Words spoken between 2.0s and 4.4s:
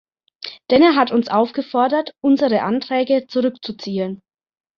unsere Anträge zurückzuziehen.